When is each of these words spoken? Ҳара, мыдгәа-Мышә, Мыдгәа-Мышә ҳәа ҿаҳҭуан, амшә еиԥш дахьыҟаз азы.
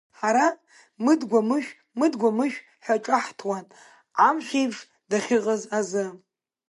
Ҳара, 0.19 0.47
мыдгәа-Мышә, 1.03 1.71
Мыдгәа-Мышә 1.99 2.59
ҳәа 2.83 2.95
ҿаҳҭуан, 3.05 3.65
амшә 4.27 4.53
еиԥш 4.59 4.79
дахьыҟаз 5.09 5.63
азы. 5.79 6.05